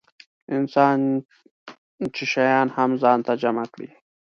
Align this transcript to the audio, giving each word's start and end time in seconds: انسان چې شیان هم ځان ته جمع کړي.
انسان 0.57 0.99
چې 2.15 2.23
شیان 2.31 2.67
هم 2.77 2.91
ځان 3.01 3.19
ته 3.27 3.33
جمع 3.41 3.65
کړي. 3.73 3.89